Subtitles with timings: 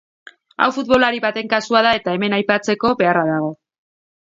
[0.63, 3.55] Hau futbolari baten kasua da eta hemen aipatzeko beharra dago.